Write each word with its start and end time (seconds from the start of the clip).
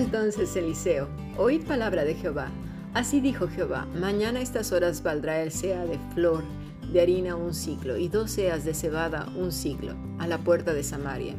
entonces 0.00 0.56
Eliseo, 0.56 1.08
oíd 1.36 1.62
palabra 1.66 2.04
de 2.04 2.14
Jehová. 2.14 2.48
Así 2.94 3.20
dijo 3.20 3.48
Jehová, 3.48 3.86
mañana 3.94 4.40
a 4.40 4.42
estas 4.42 4.72
horas 4.72 5.02
valdrá 5.02 5.42
el 5.42 5.52
sea 5.52 5.84
de 5.84 5.98
flor 6.14 6.42
de 6.90 7.00
harina 7.00 7.36
un 7.36 7.54
ciclo 7.54 7.96
y 7.96 8.08
dos 8.08 8.32
seas 8.32 8.64
de 8.64 8.74
cebada 8.74 9.28
un 9.36 9.52
ciclo 9.52 9.94
a 10.18 10.26
la 10.26 10.38
puerta 10.38 10.72
de 10.72 10.82
Samaria. 10.82 11.34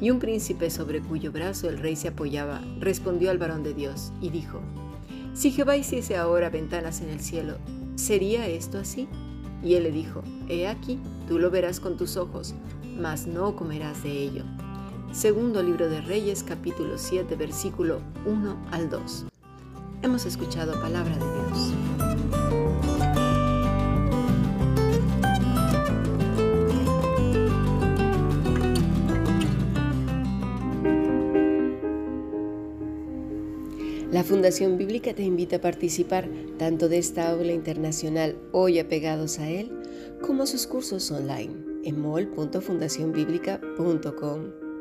Y 0.00 0.10
un 0.10 0.18
príncipe 0.18 0.70
sobre 0.70 1.00
cuyo 1.00 1.30
brazo 1.30 1.68
el 1.68 1.78
rey 1.78 1.94
se 1.94 2.08
apoyaba 2.08 2.60
respondió 2.80 3.30
al 3.30 3.38
varón 3.38 3.62
de 3.62 3.74
Dios 3.74 4.12
y 4.20 4.30
dijo, 4.30 4.60
Si 5.32 5.52
Jehová 5.52 5.76
hiciese 5.76 6.16
ahora 6.16 6.50
ventanas 6.50 7.00
en 7.02 7.10
el 7.10 7.20
cielo, 7.20 7.58
¿sería 7.94 8.46
esto 8.48 8.78
así? 8.78 9.08
Y 9.62 9.74
él 9.74 9.84
le 9.84 9.92
dijo, 9.92 10.22
He 10.48 10.66
aquí, 10.66 10.98
tú 11.28 11.38
lo 11.38 11.50
verás 11.50 11.80
con 11.80 11.96
tus 11.96 12.16
ojos, 12.16 12.54
mas 12.98 13.26
no 13.26 13.54
comerás 13.54 14.02
de 14.02 14.10
ello. 14.10 14.44
Segundo 15.12 15.60
libro 15.60 15.90
de 15.90 16.00
Reyes 16.00 16.44
capítulo 16.44 16.96
7 16.96 17.34
versículo 17.34 18.00
1 18.26 18.68
al 18.70 18.88
2. 18.88 19.26
Hemos 20.02 20.24
escuchado 20.24 20.80
palabra 20.80 21.16
de 21.16 21.18
Dios. 21.18 21.74
La 34.12 34.22
Fundación 34.22 34.78
Bíblica 34.78 35.12
te 35.12 35.24
invita 35.24 35.56
a 35.56 35.60
participar 35.60 36.28
tanto 36.56 36.88
de 36.88 36.98
esta 36.98 37.30
aula 37.30 37.50
internacional 37.50 38.36
hoy 38.52 38.78
apegados 38.78 39.40
a 39.40 39.48
él, 39.48 39.76
como 40.22 40.46
sus 40.46 40.68
cursos 40.68 41.10
online 41.10 41.56
en 41.84 42.00
mol.fundacionbiblica.com. 42.00 44.69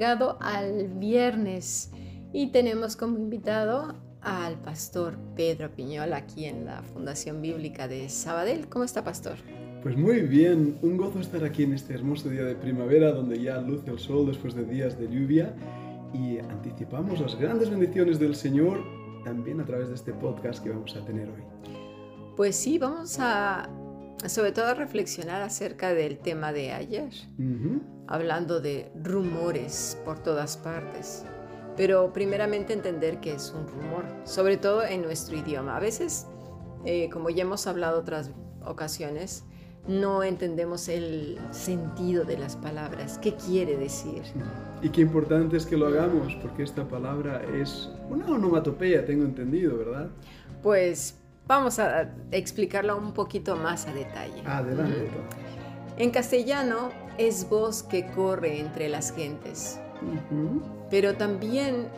Llegado 0.00 0.38
al 0.40 0.88
viernes 0.94 1.90
y 2.32 2.52
tenemos 2.52 2.96
como 2.96 3.18
invitado 3.18 3.94
al 4.22 4.58
pastor 4.62 5.18
Pedro 5.36 5.70
Piñol 5.76 6.14
aquí 6.14 6.46
en 6.46 6.64
la 6.64 6.82
Fundación 6.82 7.42
Bíblica 7.42 7.86
de 7.86 8.08
Sabadell. 8.08 8.66
¿Cómo 8.66 8.86
está, 8.86 9.04
pastor? 9.04 9.36
Pues 9.82 9.98
muy 9.98 10.22
bien, 10.22 10.78
un 10.80 10.96
gozo 10.96 11.20
estar 11.20 11.44
aquí 11.44 11.64
en 11.64 11.74
este 11.74 11.92
hermoso 11.92 12.30
día 12.30 12.44
de 12.44 12.54
primavera 12.54 13.12
donde 13.12 13.42
ya 13.42 13.60
luce 13.60 13.90
el 13.90 13.98
sol 13.98 14.26
después 14.26 14.54
de 14.54 14.64
días 14.64 14.98
de 14.98 15.06
lluvia 15.06 15.54
y 16.14 16.38
anticipamos 16.38 17.20
las 17.20 17.38
grandes 17.38 17.68
bendiciones 17.68 18.18
del 18.18 18.34
Señor 18.34 18.82
también 19.22 19.60
a 19.60 19.66
través 19.66 19.88
de 19.88 19.96
este 19.96 20.14
podcast 20.14 20.64
que 20.64 20.70
vamos 20.70 20.96
a 20.96 21.04
tener 21.04 21.28
hoy. 21.28 21.42
Pues 22.38 22.56
sí, 22.56 22.78
vamos 22.78 23.18
a 23.20 23.68
sobre 24.26 24.52
todo 24.52 24.74
reflexionar 24.74 25.42
acerca 25.42 25.94
del 25.94 26.18
tema 26.18 26.52
de 26.52 26.72
ayer, 26.72 27.10
hablando 28.06 28.60
de 28.60 28.90
rumores 29.02 29.98
por 30.04 30.18
todas 30.18 30.56
partes. 30.56 31.24
Pero 31.76 32.12
primeramente 32.12 32.72
entender 32.72 33.20
que 33.20 33.32
es 33.34 33.54
un 33.56 33.66
rumor, 33.66 34.04
sobre 34.24 34.56
todo 34.56 34.84
en 34.84 35.02
nuestro 35.02 35.36
idioma. 35.36 35.76
A 35.76 35.80
veces, 35.80 36.26
eh, 36.84 37.08
como 37.10 37.30
ya 37.30 37.42
hemos 37.42 37.66
hablado 37.66 38.00
otras 38.00 38.30
ocasiones, 38.64 39.44
no 39.88 40.22
entendemos 40.22 40.88
el 40.88 41.38
sentido 41.52 42.24
de 42.24 42.36
las 42.36 42.56
palabras, 42.56 43.18
qué 43.18 43.34
quiere 43.34 43.76
decir. 43.76 44.22
Y 44.82 44.90
qué 44.90 45.00
importante 45.00 45.56
es 45.56 45.64
que 45.64 45.76
lo 45.76 45.86
hagamos, 45.86 46.34
porque 46.36 46.62
esta 46.62 46.86
palabra 46.86 47.42
es 47.54 47.88
una 48.10 48.26
onomatopeya, 48.26 49.06
tengo 49.06 49.24
entendido, 49.24 49.78
¿verdad? 49.78 50.10
Pues 50.62 51.19
Vamos 51.50 51.80
a 51.80 52.08
explicarlo 52.30 52.96
un 52.96 53.12
poquito 53.12 53.56
más 53.56 53.88
a 53.88 53.92
detalle. 53.92 54.40
Adelante. 54.46 55.10
En 55.96 56.12
castellano 56.12 56.90
es 57.18 57.48
voz 57.48 57.82
que 57.82 58.06
corre 58.06 58.60
entre 58.60 58.88
las 58.88 59.12
gentes, 59.12 59.80
pero 60.92 61.16
también 61.16 61.88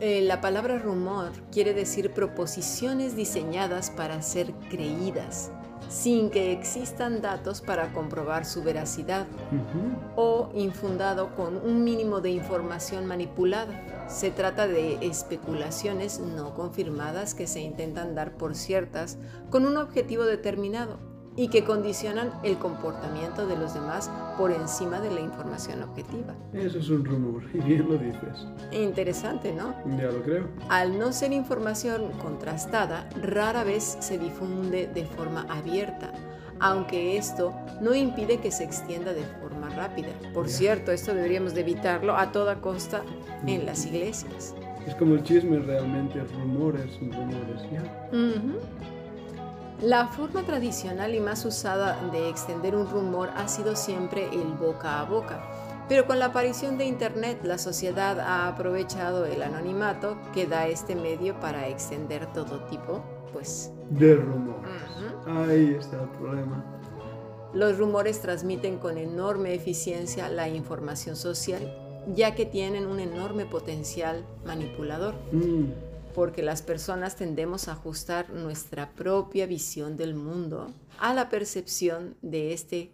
eh, 0.00 0.22
la 0.22 0.40
palabra 0.40 0.78
rumor 0.78 1.30
quiere 1.52 1.74
decir 1.74 2.12
proposiciones 2.12 3.14
diseñadas 3.14 3.90
para 3.90 4.22
ser 4.22 4.50
creídas 4.70 5.52
sin 5.88 6.30
que 6.30 6.52
existan 6.52 7.20
datos 7.20 7.60
para 7.60 7.92
comprobar 7.92 8.44
su 8.44 8.62
veracidad 8.62 9.26
o 10.16 10.50
infundado 10.54 11.34
con 11.34 11.56
un 11.56 11.84
mínimo 11.84 12.20
de 12.20 12.30
información 12.30 13.06
manipulada. 13.06 14.06
Se 14.08 14.30
trata 14.30 14.66
de 14.66 14.98
especulaciones 15.00 16.20
no 16.20 16.54
confirmadas 16.54 17.34
que 17.34 17.46
se 17.46 17.60
intentan 17.60 18.14
dar 18.14 18.32
por 18.36 18.54
ciertas 18.54 19.18
con 19.50 19.66
un 19.66 19.76
objetivo 19.76 20.24
determinado 20.24 21.11
y 21.36 21.48
que 21.48 21.64
condicionan 21.64 22.32
el 22.42 22.58
comportamiento 22.58 23.46
de 23.46 23.56
los 23.56 23.74
demás 23.74 24.10
por 24.36 24.50
encima 24.50 25.00
de 25.00 25.10
la 25.10 25.20
información 25.20 25.82
objetiva. 25.82 26.34
Eso 26.52 26.78
es 26.78 26.90
un 26.90 27.04
rumor, 27.04 27.42
y 27.54 27.58
bien 27.58 27.88
lo 27.88 27.96
dices. 27.96 28.46
Interesante, 28.70 29.52
¿no? 29.52 29.74
Ya 29.96 30.10
lo 30.10 30.22
creo. 30.22 30.48
Al 30.68 30.98
no 30.98 31.12
ser 31.12 31.32
información 31.32 32.12
contrastada, 32.22 33.08
rara 33.22 33.64
vez 33.64 33.96
se 34.00 34.18
difunde 34.18 34.88
de 34.92 35.04
forma 35.04 35.46
abierta, 35.48 36.12
aunque 36.60 37.16
esto 37.16 37.52
no 37.80 37.94
impide 37.94 38.38
que 38.38 38.52
se 38.52 38.64
extienda 38.64 39.12
de 39.14 39.24
forma 39.40 39.68
rápida. 39.70 40.10
Por 40.34 40.48
cierto, 40.48 40.92
esto 40.92 41.14
deberíamos 41.14 41.54
de 41.54 41.62
evitarlo 41.62 42.16
a 42.16 42.30
toda 42.30 42.60
costa 42.60 43.02
en 43.46 43.66
las 43.66 43.86
iglesias. 43.86 44.54
Es 44.86 44.94
como 44.96 45.14
el 45.14 45.22
chisme 45.22 45.58
realmente, 45.60 46.22
rumores, 46.34 46.98
rumores, 47.00 47.62
¿ya? 47.72 47.82
La 49.82 50.06
forma 50.06 50.44
tradicional 50.44 51.12
y 51.12 51.18
más 51.18 51.44
usada 51.44 52.00
de 52.12 52.28
extender 52.28 52.76
un 52.76 52.88
rumor 52.88 53.30
ha 53.34 53.48
sido 53.48 53.74
siempre 53.74 54.28
el 54.32 54.52
boca 54.52 55.00
a 55.00 55.04
boca, 55.04 55.42
pero 55.88 56.06
con 56.06 56.20
la 56.20 56.26
aparición 56.26 56.78
de 56.78 56.84
Internet 56.84 57.40
la 57.42 57.58
sociedad 57.58 58.20
ha 58.20 58.46
aprovechado 58.46 59.26
el 59.26 59.42
anonimato 59.42 60.18
que 60.32 60.46
da 60.46 60.68
este 60.68 60.94
medio 60.94 61.40
para 61.40 61.66
extender 61.66 62.32
todo 62.32 62.62
tipo, 62.66 63.02
pues... 63.32 63.72
De 63.90 64.14
rumores. 64.14 64.70
Ahí 65.26 65.74
está 65.76 66.00
el 66.00 66.08
problema. 66.10 66.64
Los 67.52 67.76
rumores 67.76 68.20
transmiten 68.20 68.78
con 68.78 68.98
enorme 68.98 69.52
eficiencia 69.52 70.28
la 70.28 70.48
información 70.48 71.16
social, 71.16 71.76
ya 72.14 72.36
que 72.36 72.46
tienen 72.46 72.86
un 72.86 73.00
enorme 73.00 73.46
potencial 73.46 74.24
manipulador. 74.44 75.16
Mm 75.32 75.91
porque 76.14 76.42
las 76.42 76.62
personas 76.62 77.16
tendemos 77.16 77.68
a 77.68 77.72
ajustar 77.72 78.30
nuestra 78.30 78.90
propia 78.92 79.46
visión 79.46 79.96
del 79.96 80.14
mundo 80.14 80.72
a 80.98 81.14
la 81.14 81.28
percepción 81.28 82.16
de 82.22 82.52
este 82.52 82.90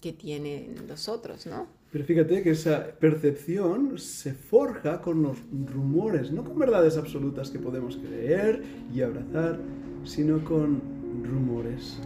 que 0.00 0.12
tienen 0.12 0.86
los 0.88 1.08
otros, 1.08 1.46
¿no? 1.46 1.66
Pero 1.92 2.04
fíjate 2.04 2.42
que 2.42 2.50
esa 2.50 2.86
percepción 2.98 3.98
se 3.98 4.32
forja 4.32 5.02
con 5.02 5.22
los 5.22 5.36
rumores, 5.72 6.32
no 6.32 6.42
con 6.42 6.58
verdades 6.58 6.96
absolutas 6.96 7.50
que 7.50 7.58
podemos 7.58 7.98
creer 7.98 8.62
y 8.92 9.02
abrazar, 9.02 9.60
sino 10.02 10.42
con 10.42 10.80
rumores. 11.22 11.98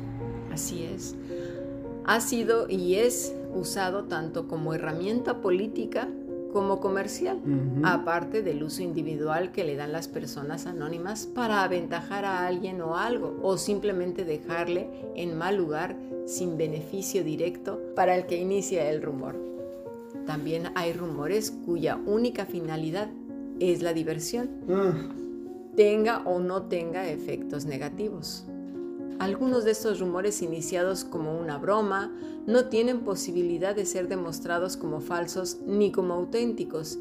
Así 0.52 0.82
es. 0.82 1.14
Ha 2.04 2.20
sido 2.20 2.68
y 2.68 2.96
es 2.96 3.34
usado 3.54 4.04
tanto 4.04 4.48
como 4.48 4.74
herramienta 4.74 5.40
política 5.40 6.08
como 6.56 6.80
comercial, 6.80 7.38
aparte 7.84 8.40
del 8.40 8.62
uso 8.62 8.82
individual 8.82 9.52
que 9.52 9.62
le 9.62 9.76
dan 9.76 9.92
las 9.92 10.08
personas 10.08 10.64
anónimas 10.64 11.26
para 11.26 11.62
aventajar 11.62 12.24
a 12.24 12.46
alguien 12.46 12.80
o 12.80 12.96
algo, 12.96 13.38
o 13.42 13.58
simplemente 13.58 14.24
dejarle 14.24 14.88
en 15.16 15.36
mal 15.36 15.58
lugar 15.58 15.98
sin 16.24 16.56
beneficio 16.56 17.22
directo 17.22 17.78
para 17.94 18.16
el 18.16 18.24
que 18.24 18.38
inicia 18.38 18.88
el 18.88 19.02
rumor. 19.02 19.36
También 20.24 20.68
hay 20.76 20.94
rumores 20.94 21.50
cuya 21.50 21.96
única 22.06 22.46
finalidad 22.46 23.10
es 23.60 23.82
la 23.82 23.92
diversión, 23.92 24.48
ah. 24.70 24.94
tenga 25.76 26.22
o 26.24 26.40
no 26.40 26.62
tenga 26.62 27.06
efectos 27.10 27.66
negativos. 27.66 28.46
Algunos 29.18 29.64
de 29.64 29.70
estos 29.70 30.00
rumores 30.00 30.42
iniciados 30.42 31.04
como 31.04 31.38
una 31.38 31.56
broma 31.58 32.12
no 32.46 32.66
tienen 32.66 33.00
posibilidad 33.00 33.74
de 33.74 33.86
ser 33.86 34.08
demostrados 34.08 34.76
como 34.76 35.00
falsos 35.00 35.58
ni 35.66 35.90
como 35.90 36.14
auténticos 36.14 36.98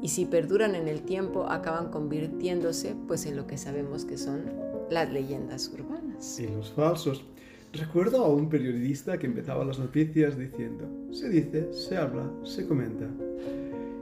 y 0.00 0.08
si 0.08 0.26
perduran 0.26 0.74
en 0.74 0.88
el 0.88 1.02
tiempo 1.02 1.46
acaban 1.48 1.90
convirtiéndose 1.90 2.94
pues 3.08 3.26
en 3.26 3.36
lo 3.36 3.46
que 3.46 3.58
sabemos 3.58 4.04
que 4.04 4.18
son 4.18 4.44
las 4.90 5.12
leyendas 5.12 5.70
urbanas. 5.74 6.38
Y 6.38 6.46
los 6.46 6.70
falsos. 6.70 7.24
Recuerdo 7.72 8.24
a 8.24 8.28
un 8.28 8.48
periodista 8.48 9.18
que 9.18 9.26
empezaba 9.26 9.64
las 9.64 9.78
noticias 9.78 10.38
diciendo, 10.38 10.88
se 11.10 11.28
dice, 11.28 11.72
se 11.72 11.96
habla, 11.96 12.30
se 12.44 12.66
comenta. 12.66 13.06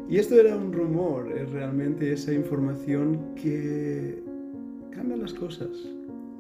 Y 0.09 0.19
esto 0.19 0.39
era 0.39 0.55
un 0.55 0.73
rumor, 0.73 1.33
es 1.33 1.51
realmente 1.51 2.13
esa 2.13 2.33
información 2.33 3.35
que 3.35 4.23
cambia 4.91 5.17
las 5.17 5.33
cosas, 5.33 5.71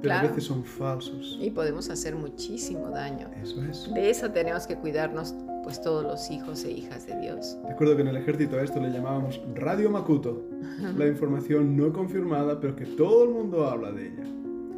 pero 0.08 0.14
a 0.14 0.22
veces 0.22 0.44
son 0.44 0.64
falsos. 0.64 1.38
Y 1.40 1.50
podemos 1.50 1.90
hacer 1.90 2.14
muchísimo 2.14 2.90
daño. 2.90 3.28
Eso 3.42 3.62
es. 3.64 3.92
De 3.92 4.10
eso 4.10 4.30
tenemos 4.30 4.66
que 4.66 4.76
cuidarnos 4.76 5.34
pues 5.64 5.80
todos 5.80 6.04
los 6.04 6.30
hijos 6.30 6.64
e 6.64 6.70
hijas 6.70 7.06
de 7.06 7.18
Dios. 7.20 7.56
Recuerdo 7.66 7.96
que 7.96 8.02
en 8.02 8.08
el 8.08 8.16
ejército 8.18 8.56
a 8.56 8.62
esto 8.62 8.80
le 8.80 8.90
llamábamos 8.90 9.40
Radio 9.54 9.90
Makuto, 9.90 10.44
la 10.96 11.06
información 11.06 11.76
no 11.76 11.92
confirmada, 11.92 12.60
pero 12.60 12.76
que 12.76 12.84
todo 12.84 13.24
el 13.24 13.30
mundo 13.30 13.66
habla 13.66 13.90
de 13.90 14.08
ella. 14.08 14.24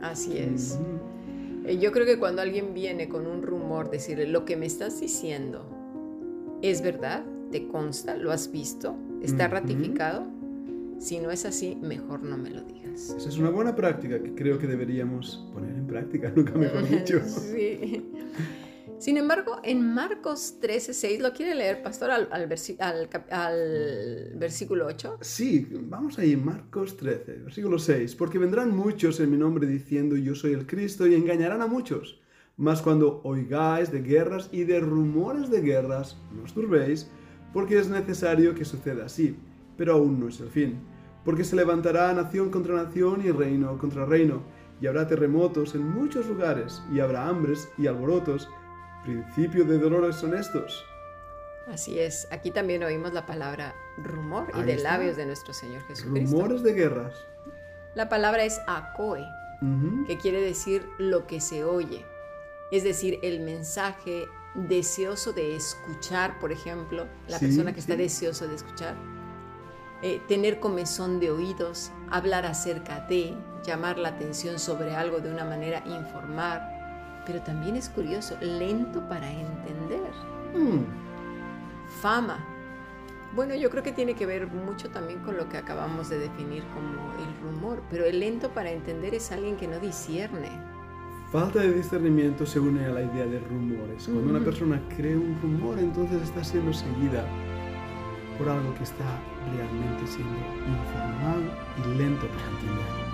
Así 0.02 0.38
es. 0.38 0.78
Eh, 1.67 1.79
yo 1.79 1.90
creo 1.90 2.06
que 2.06 2.19
cuando 2.19 2.43
alguien 2.43 2.72
viene 2.72 3.08
con 3.08 3.26
un 3.26 3.43
rumor, 3.43 3.90
decirle, 3.90 4.29
lo 4.29 4.44
que 4.44 4.56
me 4.56 4.67
estás 4.67 5.00
diciendo 5.00 5.67
es 6.62 6.82
verdad, 6.82 7.25
te 7.50 7.67
consta, 7.67 8.17
lo 8.17 8.31
has 8.31 8.50
visto, 8.50 8.94
está 9.22 9.49
ratificado. 9.49 10.25
Si 10.99 11.19
no 11.19 11.31
es 11.31 11.44
así, 11.44 11.76
mejor 11.82 12.22
no 12.22 12.38
me 12.38 12.50
lo 12.50 12.62
digas. 12.62 12.85
Esa 12.96 13.28
es 13.28 13.37
una 13.37 13.50
buena 13.50 13.76
práctica 13.76 14.22
que 14.22 14.34
creo 14.34 14.58
que 14.58 14.66
deberíamos 14.66 15.46
poner 15.52 15.76
en 15.76 15.87
práctica, 15.87 16.32
nunca 16.37 16.54
mejor 16.54 16.88
dicho. 16.88 17.20
sí. 17.26 18.10
Sin 18.98 19.19
embargo, 19.19 19.60
en 19.62 19.93
Marcos 19.93 20.58
13:6, 20.58 21.19
¿lo 21.20 21.34
quiere 21.34 21.54
leer, 21.54 21.82
pastor, 21.82 22.10
al, 22.10 22.28
al, 22.32 22.48
al, 23.31 24.32
versículo 24.37 24.87
8? 24.87 25.19
Sí, 25.20 25.69
vamos 25.82 26.19
ahí, 26.19 26.34
Marcos 26.34 26.96
13, 26.96 27.40
versículo 27.44 27.78
6. 27.78 28.14
Porque 28.14 28.38
vendrán 28.38 28.75
muchos 28.75 29.20
en 29.20 29.31
mi 29.31 29.37
nombre 29.37 29.66
diciendo 29.66 30.16
yo 30.16 30.34
soy 30.34 30.54
el 30.54 30.66
Cristo 30.66 31.06
y 31.06 31.14
engañarán 31.14 31.60
a 31.60 31.66
muchos. 31.66 32.22
Mas 32.56 32.81
cuando 32.81 33.20
oigáis 33.22 33.93
de 33.93 34.00
guerras 34.00 34.48
y 34.50 34.64
de 34.64 34.81
rumores 34.81 35.50
de 35.50 35.60
guerras, 35.60 36.16
no 36.34 36.44
os 36.44 36.54
turbéis, 36.54 37.10
porque 37.52 37.78
es 37.78 37.90
necesario 37.90 38.54
que 38.54 38.64
suceda 38.64 39.04
así, 39.04 39.37
pero 39.76 39.93
aún 39.93 40.19
no 40.19 40.28
es 40.28 40.40
el 40.40 40.48
fin. 40.48 40.78
Porque 41.26 41.44
se 41.44 41.56
levantará 41.56 42.11
nación 42.14 42.50
contra 42.50 42.75
nación 42.76 43.20
y 43.23 43.31
reino 43.31 43.76
contra 43.76 44.06
reino, 44.06 44.43
y 44.81 44.87
habrá 44.87 45.06
terremotos 45.06 45.75
en 45.75 45.87
muchos 45.87 46.26
lugares, 46.26 46.82
y 46.90 47.00
habrá 47.00 47.28
hambres 47.28 47.69
y 47.76 47.87
alborotos, 47.87 48.49
principio 49.05 49.64
de 49.64 49.78
dolores 49.78 50.17
son 50.17 50.34
estos. 50.34 50.84
Así 51.67 51.99
es, 51.99 52.28
aquí 52.31 52.52
también 52.52 52.84
oímos 52.84 53.12
la 53.12 53.26
palabra 53.26 53.75
rumor 53.99 54.46
y 54.56 54.62
de 54.62 54.76
labios 54.76 55.17
de 55.17 55.26
nuestro 55.26 55.52
Señor 55.52 55.82
Jesucristo. 55.88 56.37
Rumores 56.37 56.62
de 56.62 56.73
guerras. 56.75 57.14
La 57.96 58.08
palabra 58.08 58.44
es 58.44 58.61
acoe, 58.69 59.26
que 60.06 60.19
quiere 60.19 60.40
decir 60.40 60.87
lo 60.99 61.26
que 61.26 61.40
se 61.40 61.64
oye, 61.64 62.05
es 62.70 62.84
decir, 62.84 63.19
el 63.22 63.40
mensaje 63.40 64.26
deseoso 64.55 65.32
de 65.32 65.56
escuchar, 65.56 66.38
por 66.38 66.52
ejemplo, 66.52 67.06
la 67.26 67.40
persona 67.40 67.72
que 67.72 67.81
está 67.81 67.96
deseoso 67.96 68.46
de 68.46 68.55
escuchar, 68.55 68.94
eh, 70.02 70.20
tener 70.28 70.60
comezón 70.60 71.20
de 71.20 71.31
oídos, 71.31 71.90
hablar 72.10 72.44
acerca 72.44 73.00
de, 73.08 73.34
llamar 73.64 73.98
la 73.98 74.10
atención 74.10 74.58
sobre 74.58 74.94
algo 74.94 75.19
de 75.20 75.31
una 75.31 75.44
manera 75.44 75.82
informar, 75.87 77.22
pero 77.26 77.40
también 77.40 77.76
es 77.76 77.88
curioso, 77.88 78.37
lento 78.40 79.06
para 79.08 79.31
entender. 79.31 80.12
Hmm. 80.54 80.84
Fama. 82.00 82.44
Bueno, 83.34 83.54
yo 83.54 83.70
creo 83.70 83.82
que 83.82 83.93
tiene 83.93 84.14
que 84.14 84.25
ver 84.25 84.46
mucho 84.46 84.90
también 84.90 85.19
con 85.20 85.37
lo 85.37 85.48
que 85.48 85.56
acabamos 85.56 86.08
de 86.08 86.19
definir 86.19 86.62
como 86.75 87.12
el 87.14 87.43
rumor, 87.43 87.82
pero 87.90 88.04
el 88.04 88.20
lento 88.20 88.50
para 88.50 88.70
entender 88.70 89.14
es 89.14 89.32
alguien 89.32 89.56
que 89.56 89.66
no 89.66 89.78
discierne. 89.78 90.48
Falta 91.32 91.60
de 91.60 91.72
discernimiento 91.72 92.46
se 92.46 92.60
une 92.60 92.87
a 92.87 92.90
la 92.90 93.02
idea 93.02 93.26
de 93.26 93.40
rumores. 93.40 94.04
Cuando 94.04 94.31
una 94.31 94.44
persona 94.44 94.81
cree 94.96 95.16
un 95.16 95.38
rumor, 95.43 95.78
entonces 95.78 96.22
está 96.22 96.44
siendo 96.44 96.72
seguida 96.72 97.25
por 98.38 98.48
algo 98.48 98.74
que 98.74 98.84
está 98.84 99.04
realmente 99.54 100.06
siendo 100.06 100.36
informal 100.66 101.50
y 101.84 101.98
lento 101.98 102.26
para 102.26 102.50
entender. 102.50 103.06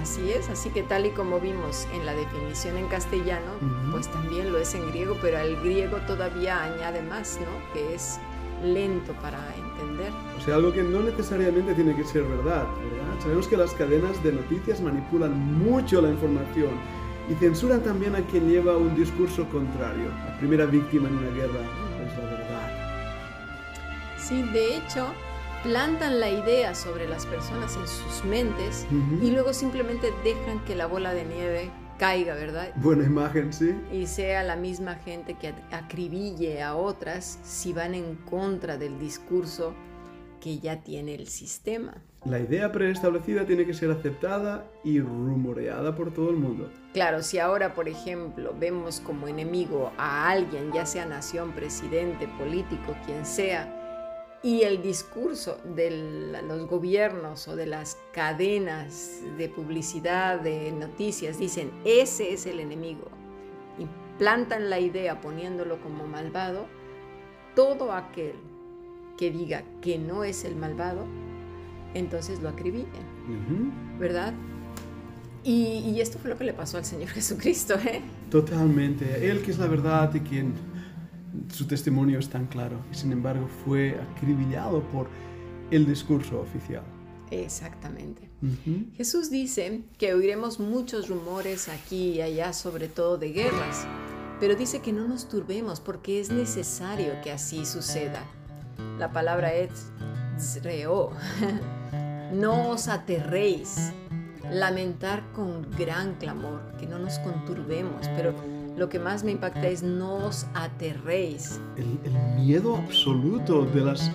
Así 0.00 0.30
es, 0.30 0.48
así 0.48 0.70
que 0.70 0.82
tal 0.82 1.06
y 1.06 1.10
como 1.10 1.38
vimos 1.40 1.86
en 1.92 2.04
la 2.04 2.14
definición 2.14 2.76
en 2.76 2.88
castellano, 2.88 3.52
pues 3.92 4.08
también 4.08 4.50
lo 4.50 4.58
es 4.58 4.74
en 4.74 4.88
griego, 4.90 5.16
pero 5.20 5.38
al 5.38 5.56
griego 5.62 5.98
todavía 6.06 6.62
añade 6.62 7.02
más, 7.02 7.38
¿no? 7.40 7.72
Que 7.72 7.94
es 7.94 8.18
lento 8.62 9.12
para 9.14 9.38
entender. 9.54 10.12
O 10.38 10.40
sea, 10.40 10.56
algo 10.56 10.72
que 10.72 10.82
no 10.82 11.00
necesariamente 11.00 11.74
tiene 11.74 11.94
que 11.94 12.04
ser 12.04 12.22
verdad, 12.22 12.66
¿verdad? 12.90 13.20
Sabemos 13.22 13.46
que 13.46 13.56
las 13.56 13.72
cadenas 13.72 14.22
de 14.22 14.32
noticias 14.32 14.80
manipulan 14.80 15.32
mucho 15.58 16.00
la 16.00 16.10
información 16.10 16.70
y 17.30 17.34
censuran 17.34 17.82
también 17.82 18.14
a 18.16 18.20
quien 18.22 18.48
lleva 18.48 18.76
un 18.76 18.94
discurso 18.94 19.48
contrario. 19.48 20.08
La 20.26 20.38
primera 20.38 20.66
víctima 20.66 21.08
en 21.08 21.18
una 21.18 21.30
guerra. 21.30 21.60
Sí, 24.26 24.42
de 24.42 24.78
hecho, 24.78 25.06
plantan 25.64 26.18
la 26.18 26.30
idea 26.30 26.74
sobre 26.74 27.06
las 27.06 27.26
personas 27.26 27.76
en 27.76 27.86
sus 27.86 28.24
mentes 28.24 28.86
y 29.20 29.30
luego 29.30 29.52
simplemente 29.52 30.14
dejan 30.24 30.64
que 30.64 30.74
la 30.74 30.86
bola 30.86 31.12
de 31.12 31.26
nieve 31.26 31.70
caiga, 31.98 32.34
¿verdad? 32.34 32.72
Buena 32.76 33.04
imagen, 33.04 33.52
sí. 33.52 33.78
Y 33.92 34.06
sea 34.06 34.42
la 34.42 34.56
misma 34.56 34.94
gente 34.94 35.34
que 35.34 35.52
acribille 35.70 36.62
a 36.62 36.74
otras 36.74 37.38
si 37.42 37.74
van 37.74 37.94
en 37.94 38.14
contra 38.14 38.78
del 38.78 38.98
discurso 38.98 39.74
que 40.40 40.58
ya 40.58 40.80
tiene 40.82 41.14
el 41.14 41.26
sistema. 41.26 41.92
La 42.24 42.38
idea 42.38 42.72
preestablecida 42.72 43.44
tiene 43.44 43.66
que 43.66 43.74
ser 43.74 43.90
aceptada 43.90 44.64
y 44.84 45.00
rumoreada 45.00 45.94
por 45.94 46.14
todo 46.14 46.30
el 46.30 46.36
mundo. 46.36 46.70
Claro, 46.94 47.22
si 47.22 47.38
ahora, 47.38 47.74
por 47.74 47.90
ejemplo, 47.90 48.54
vemos 48.58 49.00
como 49.00 49.28
enemigo 49.28 49.92
a 49.98 50.30
alguien, 50.30 50.72
ya 50.72 50.86
sea 50.86 51.04
nación, 51.04 51.52
presidente, 51.52 52.26
político, 52.38 52.96
quien 53.04 53.26
sea, 53.26 53.83
y 54.44 54.60
el 54.60 54.82
discurso 54.82 55.56
de 55.74 56.42
los 56.46 56.66
gobiernos 56.66 57.48
o 57.48 57.56
de 57.56 57.64
las 57.64 57.96
cadenas 58.12 59.22
de 59.38 59.48
publicidad, 59.48 60.38
de 60.38 60.70
noticias, 60.70 61.38
dicen, 61.38 61.70
ese 61.86 62.34
es 62.34 62.44
el 62.44 62.60
enemigo, 62.60 63.08
y 63.78 63.86
plantan 64.18 64.68
la 64.68 64.78
idea 64.78 65.22
poniéndolo 65.22 65.80
como 65.80 66.06
malvado, 66.06 66.66
todo 67.56 67.92
aquel 67.92 68.34
que 69.16 69.30
diga 69.30 69.64
que 69.80 69.96
no 69.96 70.24
es 70.24 70.44
el 70.44 70.56
malvado, 70.56 71.06
entonces 71.94 72.42
lo 72.42 72.50
acribillan, 72.50 73.98
¿verdad? 73.98 74.34
Y, 75.42 75.78
y, 75.78 76.00
esto 76.02 76.18
fue 76.18 76.30
lo 76.30 76.36
que 76.36 76.44
le 76.44 76.52
pasó 76.52 76.76
al 76.76 76.84
Señor 76.84 77.08
Jesucristo, 77.10 77.74
¿eh? 77.74 78.02
Totalmente. 78.30 79.30
Él 79.30 79.42
que 79.42 79.50
es 79.50 79.58
la 79.58 79.66
verdad 79.66 80.12
y 80.14 80.20
quien 80.20 80.54
su 81.52 81.66
testimonio 81.66 82.18
es 82.18 82.28
tan 82.28 82.46
claro 82.46 82.78
y 82.92 82.94
sin 82.94 83.12
embargo 83.12 83.48
fue 83.64 83.98
acribillado 84.12 84.82
por 84.88 85.08
el 85.70 85.86
discurso 85.86 86.40
oficial. 86.40 86.82
Exactamente. 87.30 88.28
Jesús 88.96 89.30
dice 89.30 89.82
que 89.96 90.12
oiremos 90.12 90.60
muchos 90.60 91.08
rumores 91.08 91.68
aquí 91.68 92.10
y 92.10 92.20
allá, 92.20 92.52
sobre 92.52 92.88
todo 92.88 93.16
de 93.16 93.32
guerras, 93.32 93.86
pero 94.38 94.54
dice 94.54 94.80
que 94.80 94.92
no 94.92 95.08
nos 95.08 95.28
turbemos 95.28 95.80
porque 95.80 96.20
es 96.20 96.30
necesario 96.30 97.14
que 97.22 97.32
así 97.32 97.64
suceda. 97.64 98.22
La 98.98 99.10
palabra 99.12 99.54
es 99.54 99.70
zreo. 100.38 101.12
no 102.32 102.70
os 102.70 102.88
aterréis. 102.88 103.92
Lamentar 104.50 105.32
con 105.32 105.70
gran 105.70 106.16
clamor, 106.16 106.76
que 106.78 106.86
no 106.86 106.98
nos 106.98 107.18
conturbemos, 107.20 108.06
pero 108.14 108.34
lo 108.76 108.88
que 108.88 108.98
más 108.98 109.24
me 109.24 109.32
impacta 109.32 109.66
es 109.66 109.82
no 109.82 110.26
os 110.26 110.46
aterréis. 110.54 111.60
El, 111.76 111.98
miedo 112.36 112.76
absoluto 112.76 113.64
de, 113.64 113.80
las, 113.80 114.10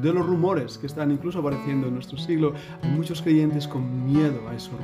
de 0.00 0.12
los 0.12 0.26
rumores 0.26 0.78
que 0.78 0.86
están 0.86 1.10
incluso 1.10 1.40
apareciendo 1.40 1.88
en 1.88 1.94
nuestro 1.94 2.18
siglo. 2.18 2.54
Hay 2.82 2.90
muchos 2.90 3.22
creyentes 3.22 3.68
con 3.68 4.06
miedo 4.06 4.48
a 4.48 4.54
esos 4.54 4.74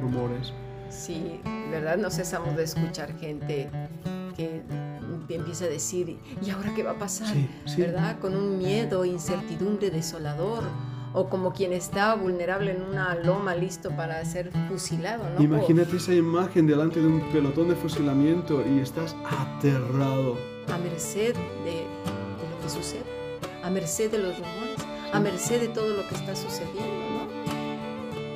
rumores. 0.00 0.52
Sí, 0.90 1.40
¿verdad? 1.70 1.96
No 1.96 2.10
cesamos 2.10 2.56
de 2.56 2.64
escuchar 2.64 3.16
gente 3.18 3.70
que 4.36 4.62
empieza 5.28 5.64
a 5.64 5.68
decir, 5.68 6.18
¿y 6.44 6.50
ahora 6.50 6.72
qué 6.74 6.82
va 6.82 6.92
a 6.92 6.98
pasar? 6.98 7.34
¿Verdad? 7.76 8.18
Con 8.18 8.36
un 8.36 8.58
miedo, 8.58 9.04
incertidumbre 9.04 9.90
desolador 9.90 10.64
o 11.14 11.28
como 11.28 11.52
quien 11.52 11.72
está 11.72 12.14
vulnerable 12.16 12.72
en 12.72 12.82
una 12.82 13.14
loma 13.14 13.54
listo 13.54 13.90
para 13.90 14.22
ser 14.24 14.50
fusilado, 14.68 15.24
¿no? 15.30 15.42
Imagínate 15.42 15.96
esa 15.96 16.12
imagen 16.12 16.66
delante 16.66 17.00
de 17.00 17.06
un 17.06 17.20
pelotón 17.30 17.68
de 17.68 17.76
fusilamiento 17.76 18.62
y 18.66 18.80
estás 18.80 19.14
aterrado. 19.24 20.36
A 20.72 20.76
merced 20.78 21.34
de, 21.64 21.86
lo 22.50 22.60
que 22.60 22.68
sucede, 22.68 23.04
a 23.62 23.70
merced 23.70 24.10
de 24.10 24.18
los 24.18 24.36
rumores, 24.36 24.76
a 25.12 25.20
merced 25.20 25.60
de 25.60 25.68
todo 25.68 25.94
lo 25.94 26.06
que 26.08 26.16
está 26.16 26.34
sucediendo, 26.34 26.82
¿no? 26.82 27.28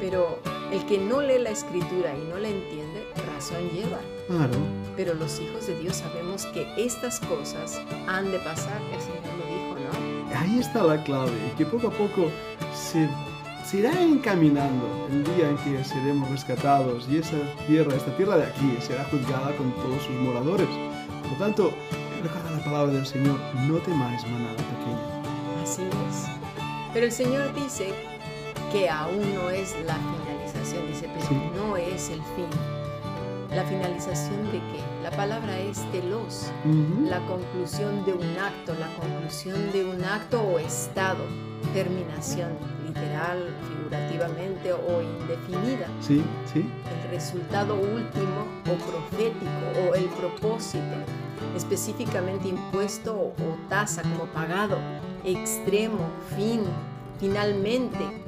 Pero 0.01 0.39
el 0.71 0.87
que 0.87 0.99
no 0.99 1.21
lee 1.21 1.41
la 1.41 1.51
escritura 1.51 2.17
y 2.17 2.29
no 2.29 2.39
la 2.39 2.49
entiende, 2.49 3.05
razón 3.35 3.69
lleva. 3.71 3.99
Claro. 4.29 4.55
Pero 4.97 5.15
los 5.15 5.41
hijos 5.41 5.67
de 5.67 5.77
Dios 5.81 5.97
sabemos 5.97 6.47
que 6.47 6.67
estas 6.77 7.19
cosas 7.21 7.81
han 8.07 8.31
de 8.31 8.39
pasar, 8.39 8.81
el 8.93 9.01
Señor 9.01 9.23
lo 9.37 9.47
dijo, 9.47 9.75
¿no? 9.81 10.39
Ahí 10.39 10.61
está 10.61 10.85
la 10.85 11.03
clave, 11.03 11.33
que 11.57 11.67
poco 11.67 11.89
a 11.89 11.91
poco 11.91 12.31
se, 12.79 13.09
se 13.65 13.79
irá 13.79 14.01
encaminando 14.01 15.09
el 15.11 15.25
día 15.25 15.51
en 15.51 15.57
que 15.59 15.85
seremos 15.85 16.31
rescatados 16.31 17.07
y 17.11 17.19
esa 17.19 17.37
tierra, 17.67 17.97
esta 17.97 18.17
tierra 18.17 18.37
de 18.37 18.45
aquí, 18.45 18.77
será 18.81 19.05
juzgada 19.05 19.55
con 19.57 19.73
todos 19.73 20.03
sus 20.03 20.15
moradores. 20.17 20.69
Por 21.23 21.33
lo 21.33 21.39
tanto, 21.39 21.73
recuerda 22.23 22.51
la 22.51 22.65
palabra 22.65 22.93
del 22.93 23.07
Señor, 23.07 23.39
no 23.67 23.77
temáis 23.79 24.23
manada 24.27 24.57
pequeña. 24.57 25.63
Así 25.63 25.83
es. 25.83 26.27
Pero 26.95 27.07
el 27.07 27.13
Señor 27.13 27.55
dice 27.55 27.93
que 28.73 28.89
aún 28.89 29.35
no 29.35 29.51
es 29.51 29.75
la 29.85 29.97
finalización, 29.97 30.87
dice, 30.87 31.09
pero 31.15 31.67
no 31.67 31.77
es 31.77 32.11
el 32.11 32.23
fin. 32.37 32.78
¿La 33.59 33.65
finalización 33.65 34.45
de 34.53 34.59
qué? 34.59 34.81
La 35.03 35.11
palabra 35.11 35.59
es 35.59 35.79
telos, 35.91 36.47
la 37.09 37.19
conclusión 37.27 38.05
de 38.05 38.13
un 38.13 38.39
acto, 38.39 38.73
la 38.79 38.87
conclusión 38.95 39.73
de 39.73 39.85
un 39.85 40.05
acto 40.05 40.41
o 40.41 40.61
estado, 40.61 41.25
terminación 41.75 42.51
literal, 42.87 43.53
figurativamente 43.67 44.73
o 44.73 45.03
indefinida. 45.03 45.89
Sí, 46.01 46.23
sí. 46.53 46.71
El 47.03 47.11
resultado 47.11 47.75
último 47.75 48.47
o 48.63 48.75
profético 48.93 49.91
o 49.91 49.95
el 49.97 50.05
propósito 50.05 50.95
específicamente 51.57 52.47
impuesto 52.47 53.13
o 53.13 53.35
tasa 53.69 54.03
como 54.03 54.27
pagado, 54.27 54.79
extremo, 55.25 56.09
fin, 56.37 56.63
finalmente, 57.19 58.28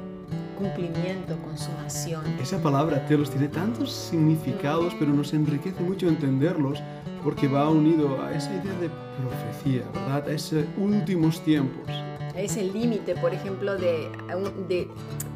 cumplimiento, 0.61 1.35
consumación. 1.43 2.23
Esa 2.39 2.61
palabra 2.61 3.05
telos 3.07 3.29
tiene 3.31 3.47
tantos 3.47 3.91
significados, 3.91 4.93
pero 4.99 5.11
nos 5.11 5.33
enriquece 5.33 5.81
mucho 5.81 6.07
entenderlos 6.07 6.79
porque 7.23 7.47
va 7.47 7.69
unido 7.69 8.21
a 8.21 8.31
esa 8.33 8.51
idea 8.51 8.73
de 8.79 8.89
profecía, 9.19 9.83
¿verdad? 9.93 10.27
A 10.27 10.31
esos 10.31 10.65
últimos 10.77 11.41
tiempos. 11.43 11.87
Es 12.35 12.57
el 12.57 12.71
límite, 12.73 13.15
por 13.15 13.33
ejemplo, 13.33 13.75
de, 13.75 14.09
de, 14.67 14.87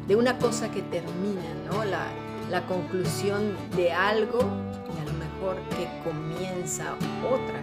de, 0.06 0.16
una 0.16 0.38
cosa 0.38 0.70
que 0.70 0.82
termina, 0.82 1.42
¿no? 1.70 1.84
La, 1.84 2.06
la 2.50 2.66
conclusión 2.66 3.52
de 3.76 3.92
algo 3.92 4.38
y 4.38 5.00
a 5.00 5.04
lo 5.04 5.18
mejor 5.18 5.56
que 5.76 5.88
comienza 6.08 6.94
otra. 7.22 7.62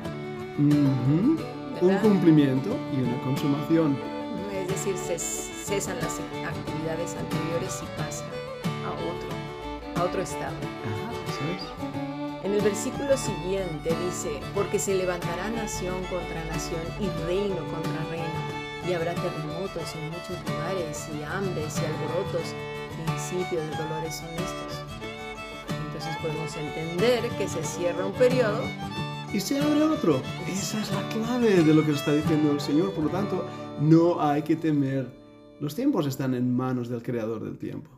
Un 0.57 1.97
cumplimiento 2.01 2.69
y 2.95 3.01
una 3.01 3.21
consumación. 3.23 4.12
Decir, 4.73 4.97
cesan 4.97 5.97
las 5.97 6.19
actividades 6.45 7.15
anteriores 7.15 7.83
y 7.83 7.85
pasa 7.95 8.25
a 8.83 8.91
otro, 8.91 9.29
a 9.95 10.03
otro 10.03 10.21
estado. 10.23 10.55
En 12.43 12.53
el 12.53 12.61
versículo 12.61 13.15
siguiente 13.15 13.95
dice, 14.03 14.41
porque 14.55 14.79
se 14.79 14.95
levantará 14.95 15.49
nación 15.49 16.03
contra 16.05 16.43
nación 16.45 16.81
y 16.99 17.07
reino 17.25 17.57
contra 17.71 18.03
reino, 18.09 18.27
y 18.89 18.93
habrá 18.93 19.13
terremotos 19.13 19.93
en 19.95 20.09
muchos 20.09 20.37
lugares, 20.49 21.07
y 21.17 21.23
hambres 21.23 21.77
y 21.77 21.85
alborotos, 21.85 22.55
principios 23.05 23.61
de 23.69 23.77
dolores 23.77 24.15
son 24.15 24.29
estos. 24.29 24.81
Entonces 25.85 26.17
podemos 26.19 26.55
entender 26.57 27.29
que 27.37 27.47
se 27.47 27.63
cierra 27.63 28.07
un 28.07 28.13
periodo 28.13 28.63
y 29.31 29.39
se 29.39 29.59
abre 29.59 29.83
otro. 29.83 30.21
Esa 30.47 30.81
es 30.81 30.91
la 30.91 31.07
clave 31.09 31.63
de 31.63 31.73
lo 31.73 31.85
que 31.85 31.91
está 31.91 32.11
diciendo 32.11 32.51
el 32.51 32.59
Señor. 32.59 32.91
Por 32.93 33.05
lo 33.05 33.09
tanto, 33.09 33.45
no 33.79 34.21
hay 34.21 34.41
que 34.43 34.55
temer. 34.55 35.07
Los 35.59 35.75
tiempos 35.75 36.05
están 36.07 36.33
en 36.33 36.53
manos 36.55 36.89
del 36.89 37.01
Creador 37.03 37.43
del 37.43 37.57
tiempo. 37.57 37.89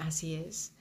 Así 0.00 0.34
es. 0.34 0.74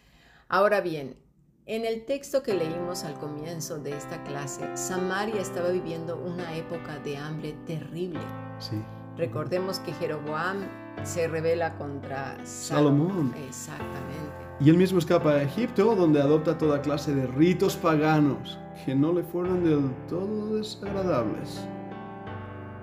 Ahora 0.49 0.81
bien, 0.81 1.17
en 1.65 1.85
el 1.85 2.05
texto 2.05 2.43
que 2.43 2.53
leímos 2.53 3.03
al 3.03 3.15
comienzo 3.15 3.77
de 3.77 3.95
esta 3.95 4.23
clase, 4.23 4.65
Samaria 4.75 5.41
estaba 5.41 5.69
viviendo 5.69 6.17
una 6.17 6.55
época 6.55 6.99
de 6.99 7.17
hambre 7.17 7.55
terrible. 7.65 8.21
Sí. 8.59 8.77
Recordemos 9.17 9.79
que 9.79 9.91
Jeroboam 9.93 10.59
se 11.03 11.27
revela 11.27 11.77
contra 11.77 12.37
Salomón. 12.45 13.33
Exactamente. 13.47 14.47
Y 14.59 14.69
él 14.69 14.77
mismo 14.77 14.99
escapa 14.99 15.31
a 15.31 15.43
Egipto, 15.43 15.95
donde 15.95 16.21
adopta 16.21 16.57
toda 16.57 16.81
clase 16.81 17.13
de 17.13 17.27
ritos 17.27 17.75
paganos 17.75 18.57
que 18.85 18.95
no 18.95 19.11
le 19.11 19.23
fueron 19.23 19.63
del 19.63 19.91
todo 20.07 20.55
desagradables. 20.55 21.59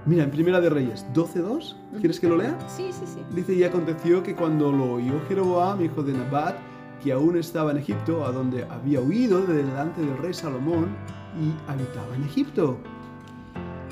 Mira, 0.06 0.24
en 0.24 0.30
Primera 0.30 0.60
de 0.60 0.68
Reyes 0.68 1.06
12.2, 1.14 1.76
¿quieres 1.98 2.20
que 2.20 2.28
lo 2.28 2.36
lea? 2.36 2.58
Sí, 2.68 2.90
sí, 2.92 3.06
sí. 3.06 3.20
Dice, 3.34 3.54
y 3.54 3.64
aconteció 3.64 4.22
que 4.22 4.34
cuando 4.34 4.70
lo 4.70 4.92
oyó 4.92 5.14
Jeroboam, 5.28 5.82
hijo 5.82 6.02
de 6.02 6.12
Nabat, 6.12 6.56
que 7.02 7.12
aún 7.12 7.38
estaba 7.38 7.70
en 7.70 7.78
Egipto, 7.78 8.26
a 8.26 8.30
donde 8.30 8.64
había 8.64 9.00
huido 9.00 9.40
de 9.40 9.54
delante 9.54 10.02
del 10.02 10.18
rey 10.18 10.34
Salomón, 10.34 10.94
y 11.40 11.70
habitaba 11.70 12.14
en 12.16 12.24
Egipto. 12.24 12.76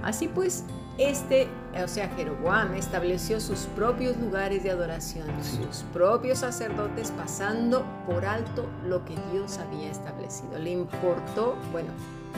Así 0.02 0.28
pues, 0.28 0.64
este, 0.98 1.48
o 1.82 1.88
sea, 1.88 2.10
Jeroboam 2.10 2.74
estableció 2.74 3.40
sus 3.40 3.60
propios 3.74 4.18
lugares 4.18 4.62
de 4.64 4.70
adoración, 4.70 5.26
sus 5.42 5.82
propios 5.94 6.40
sacerdotes, 6.40 7.10
pasando 7.12 7.86
por 8.06 8.26
alto 8.26 8.66
lo 8.86 9.02
que 9.06 9.14
Dios 9.32 9.58
había 9.58 9.90
establecido. 9.90 10.58
Le 10.58 10.72
importó, 10.72 11.56
bueno, 11.72 11.88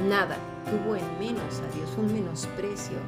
nada, 0.08 0.36
tuvo 0.64 0.94
en 0.94 1.18
menos 1.18 1.58
a 1.58 1.76
Dios, 1.76 1.90
un 1.98 2.12
menosprecio 2.12 2.98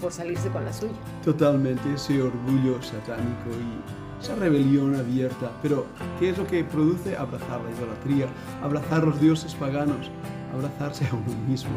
por 0.00 0.12
salirse 0.12 0.48
con 0.48 0.64
la 0.64 0.72
suya. 0.72 0.92
Totalmente 1.24 1.92
ese 1.94 2.22
orgullo 2.22 2.82
satánico 2.82 3.50
y 3.50 4.22
esa 4.22 4.34
rebelión 4.34 4.96
abierta. 4.96 5.50
Pero, 5.62 5.86
¿qué 6.18 6.30
es 6.30 6.38
lo 6.38 6.46
que 6.46 6.64
produce? 6.64 7.16
Abrazar 7.16 7.60
la 7.62 7.70
idolatría, 7.70 8.26
abrazar 8.62 9.04
los 9.04 9.20
dioses 9.20 9.54
paganos, 9.54 10.10
abrazarse 10.54 11.06
a 11.06 11.14
uno 11.14 11.36
mismo. 11.48 11.70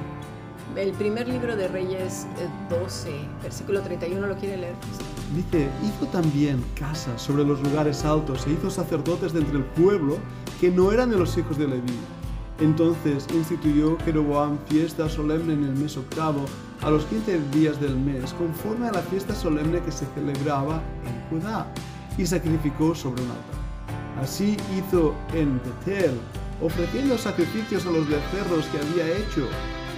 El 0.76 0.92
primer 0.94 1.28
libro 1.28 1.56
de 1.56 1.68
Reyes 1.68 2.26
12, 2.70 3.10
eh, 3.10 3.28
versículo 3.44 3.82
31, 3.82 4.26
¿lo 4.26 4.36
quiere 4.36 4.58
leer? 4.58 4.74
Dice, 5.36 5.70
hizo 5.84 6.08
también 6.08 6.64
casas 6.74 7.22
sobre 7.22 7.44
los 7.44 7.62
lugares 7.62 8.04
altos 8.06 8.48
e 8.48 8.52
hizo 8.52 8.72
sacerdotes 8.72 9.34
de 9.34 9.42
entre 9.42 9.58
el 9.58 9.66
pueblo 9.66 10.18
que 10.60 10.72
no 10.72 10.92
eran 10.92 11.12
de 11.12 11.18
los 11.18 11.38
hijos 11.38 11.58
de 11.58 11.68
Leví. 11.68 11.94
Entonces 12.60 13.28
instituyó 13.34 13.98
Jeroboam 14.00 14.58
fiesta 14.68 15.10
solemne 15.10 15.54
en 15.54 15.64
el 15.64 15.74
mes 15.74 15.98
octavo, 15.98 16.46
a 16.84 16.90
los 16.90 17.06
15 17.06 17.40
días 17.52 17.80
del 17.80 17.96
mes, 17.96 18.34
conforme 18.34 18.88
a 18.88 18.92
la 18.92 19.02
fiesta 19.02 19.34
solemne 19.34 19.82
que 19.82 19.92
se 19.92 20.06
celebraba 20.16 20.82
en 21.06 21.40
Judá, 21.40 21.68
y 22.18 22.26
sacrificó 22.26 22.94
sobre 22.94 23.24
un 23.24 23.30
altar. 23.30 24.22
Así 24.22 24.58
hizo 24.78 25.16
en 25.34 25.60
Betel, 25.60 26.20
ofreciendo 26.62 27.18
sacrificios 27.18 27.86
a 27.86 27.92
los 27.92 28.08
becerros 28.08 28.66
que 28.68 28.78
había 28.80 29.18
hecho, 29.18 29.48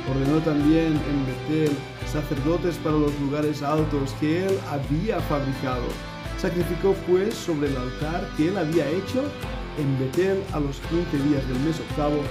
Ordenó 0.10 0.40
también 0.42 0.94
en 0.94 1.26
Betel 1.26 1.76
sacerdotes 2.06 2.76
para 2.78 2.96
los 2.96 3.20
lugares 3.20 3.64
altos 3.64 4.14
que 4.20 4.46
él 4.46 4.60
había 4.70 5.20
fabricado. 5.22 5.84
Sacrificó 6.38 6.94
pues 7.08 7.34
sobre 7.34 7.70
el 7.70 7.78
altar 7.78 8.30
que 8.38 8.50
él 8.50 8.58
había 8.58 8.88
hecho 8.90 9.24
en 9.80 10.00
Betel 10.00 10.44
a 10.54 10.60
los 10.60 10.80
15 10.92 11.18
días 11.28 11.48
del 11.48 11.60
mes 11.62 11.80
octavo, 11.80 12.22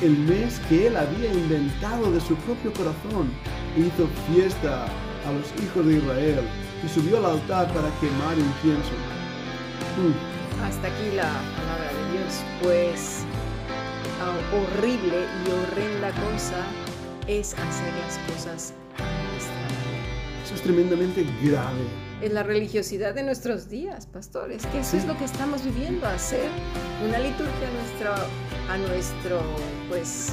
el 0.00 0.16
mes 0.16 0.60
que 0.68 0.86
él 0.86 0.96
había 0.96 1.32
inventado 1.32 2.12
de 2.12 2.20
su 2.20 2.36
propio 2.36 2.72
corazón. 2.72 3.30
Hizo 3.76 4.06
fiesta 4.30 4.84
a 5.26 5.32
los 5.32 5.64
hijos 5.64 5.86
de 5.86 5.96
Israel 5.96 6.44
y 6.84 6.88
subió 6.88 7.18
al 7.18 7.26
altar 7.26 7.68
para 7.72 7.88
quemar 8.00 8.38
incienso. 8.38 8.92
Mm. 9.96 10.64
Hasta 10.64 10.88
aquí 10.88 11.16
la 11.16 11.30
palabra 11.56 11.90
de 11.92 12.18
Dios, 12.18 12.44
pues 12.62 13.24
ah, 14.20 14.36
horrible 14.54 15.26
y 15.46 15.50
horrenda 15.50 16.10
cosa 16.12 16.64
es 17.26 17.54
hacer 17.54 17.92
las 17.94 18.18
cosas 18.32 18.74
a 18.98 19.32
nuestra 19.32 19.54
manera. 19.54 20.44
Eso 20.44 20.54
es 20.54 20.62
tremendamente 20.62 21.26
grave. 21.42 21.86
Es 22.20 22.32
la 22.32 22.42
religiosidad 22.42 23.14
de 23.14 23.22
nuestros 23.22 23.68
días, 23.68 24.06
pastores, 24.06 24.66
que 24.66 24.80
eso 24.80 24.96
es 24.96 25.04
lo 25.06 25.16
que 25.16 25.24
estamos 25.24 25.64
viviendo, 25.64 26.06
hacer 26.06 26.48
una 27.04 27.18
liturgia 27.18 27.68
a 27.68 27.72
nuestro, 27.72 28.14
a 28.70 28.78
nuestro, 28.78 29.42
pues, 29.88 30.28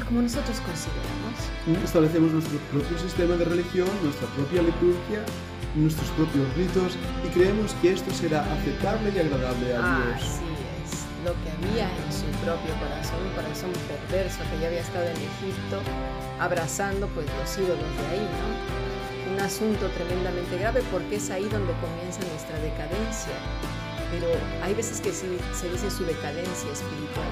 a 0.00 0.04
como 0.04 0.22
nosotros 0.22 0.60
consideramos. 0.60 1.25
Establecemos 1.66 2.30
nuestro 2.30 2.58
propio 2.70 2.96
sistema 2.96 3.34
de 3.34 3.44
religión, 3.44 3.88
nuestra 4.04 4.28
propia 4.38 4.62
liturgia, 4.62 5.26
nuestros 5.74 6.08
propios 6.10 6.46
ritos 6.54 6.96
y 7.26 7.28
creemos 7.34 7.74
que 7.82 7.92
esto 7.92 8.14
será 8.14 8.46
aceptable 8.54 9.10
y 9.10 9.18
agradable 9.18 9.74
a 9.74 9.82
Dios. 9.82 10.14
Así 10.14 10.46
es, 10.86 11.02
lo 11.26 11.34
que 11.42 11.50
había 11.50 11.90
en 11.90 12.12
su 12.14 12.26
propio 12.46 12.70
corazón, 12.78 13.18
un 13.18 13.34
corazón 13.34 13.70
perverso 13.90 14.38
que 14.46 14.60
ya 14.62 14.68
había 14.68 14.80
estado 14.80 15.06
en 15.10 15.18
Egipto, 15.18 15.82
abrazando 16.38 17.08
pues 17.08 17.26
los 17.26 17.58
ídolos 17.58 17.90
de 17.98 18.06
ahí, 18.14 18.22
¿no? 18.22 19.34
Un 19.34 19.40
asunto 19.40 19.90
tremendamente 19.90 20.56
grave 20.58 20.82
porque 20.92 21.16
es 21.16 21.30
ahí 21.30 21.48
donde 21.50 21.74
comienza 21.82 22.22
nuestra 22.30 22.56
decadencia. 22.62 23.34
Pero 24.12 24.28
hay 24.62 24.72
veces 24.72 25.00
que 25.00 25.10
sí, 25.10 25.26
se 25.52 25.68
dice 25.68 25.90
su 25.90 26.04
decadencia 26.04 26.70
espiritual. 26.70 27.26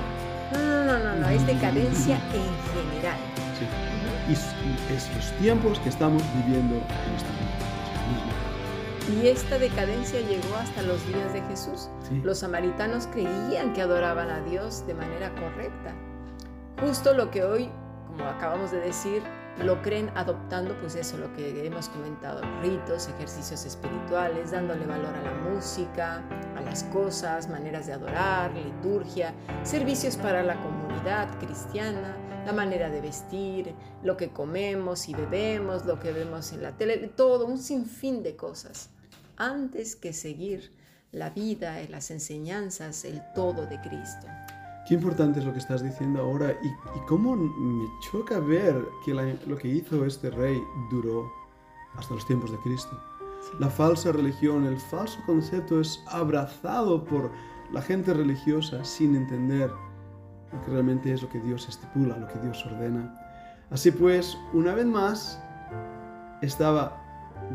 No, 0.52 0.58
no, 0.58 0.84
no, 0.84 0.98
no, 0.98 1.20
no, 1.20 1.28
es 1.28 1.46
decadencia 1.46 2.18
en 2.34 2.50
general. 2.74 3.18
Sí. 3.56 3.93
Y 4.28 4.32
es 4.32 5.14
los 5.14 5.32
tiempos 5.38 5.78
que 5.80 5.90
estamos 5.90 6.22
viviendo 6.34 6.76
en 6.76 6.82
vida. 6.82 8.34
Y 9.22 9.28
esta 9.28 9.58
decadencia 9.58 10.20
llegó 10.20 10.56
hasta 10.56 10.82
los 10.82 11.06
días 11.06 11.32
de 11.34 11.42
Jesús. 11.42 11.88
Los 12.22 12.38
samaritanos 12.38 13.06
creían 13.08 13.74
que 13.74 13.82
adoraban 13.82 14.30
a 14.30 14.40
Dios 14.40 14.86
de 14.86 14.94
manera 14.94 15.30
correcta. 15.34 15.94
Justo 16.80 17.12
lo 17.12 17.30
que 17.30 17.44
hoy, 17.44 17.70
como 18.06 18.24
acabamos 18.24 18.70
de 18.70 18.80
decir, 18.80 19.22
lo 19.62 19.80
creen 19.82 20.10
adoptando 20.16 20.74
pues 20.80 20.96
eso, 20.96 21.16
lo 21.16 21.32
que 21.34 21.66
hemos 21.66 21.88
comentado, 21.88 22.40
ritos, 22.62 23.08
ejercicios 23.08 23.64
espirituales, 23.64 24.50
dándole 24.50 24.84
valor 24.86 25.14
a 25.14 25.22
la 25.22 25.50
música, 25.50 26.22
a 26.56 26.60
las 26.62 26.82
cosas, 26.84 27.48
maneras 27.48 27.86
de 27.86 27.92
adorar, 27.92 28.52
liturgia, 28.52 29.32
servicios 29.62 30.16
para 30.16 30.42
la 30.42 30.56
comunidad 30.60 31.28
cristiana, 31.38 32.16
la 32.44 32.52
manera 32.52 32.90
de 32.90 33.00
vestir, 33.00 33.74
lo 34.02 34.16
que 34.16 34.30
comemos 34.30 35.08
y 35.08 35.14
bebemos, 35.14 35.84
lo 35.84 35.98
que 35.98 36.12
vemos 36.12 36.52
en 36.52 36.62
la 36.62 36.76
tele, 36.76 36.96
todo, 37.08 37.46
un 37.46 37.58
sinfín 37.58 38.22
de 38.22 38.36
cosas, 38.36 38.90
antes 39.36 39.96
que 39.96 40.12
seguir 40.12 40.72
la 41.12 41.30
vida, 41.30 41.76
las 41.88 42.10
enseñanzas, 42.10 43.04
el 43.04 43.22
todo 43.34 43.66
de 43.66 43.80
Cristo. 43.80 44.26
Qué 44.86 44.94
importante 44.94 45.40
es 45.40 45.46
lo 45.46 45.52
que 45.52 45.60
estás 45.60 45.82
diciendo 45.82 46.20
ahora 46.20 46.52
y, 46.62 46.68
cómo 47.06 47.36
me 47.36 47.88
choca 48.10 48.38
ver 48.38 48.76
que 49.04 49.14
lo 49.14 49.56
que 49.56 49.68
hizo 49.68 50.04
este 50.04 50.30
rey 50.30 50.62
duró 50.90 51.32
hasta 51.96 52.14
los 52.14 52.26
tiempos 52.26 52.50
de 52.50 52.58
Cristo. 52.58 53.00
La 53.58 53.70
falsa 53.70 54.12
religión, 54.12 54.66
el 54.66 54.78
falso 54.78 55.18
concepto 55.24 55.80
es 55.80 56.02
abrazado 56.08 57.04
por 57.04 57.30
la 57.72 57.80
gente 57.80 58.12
religiosa 58.12 58.84
sin 58.84 59.14
entender 59.14 59.70
que 60.62 60.70
realmente 60.70 61.12
es 61.12 61.22
lo 61.22 61.28
que 61.28 61.40
Dios 61.40 61.68
estipula, 61.68 62.16
lo 62.18 62.28
que 62.28 62.38
Dios 62.40 62.64
ordena. 62.66 63.14
Así 63.70 63.90
pues, 63.90 64.36
una 64.52 64.74
vez 64.74 64.86
más, 64.86 65.42
estaba 66.42 67.00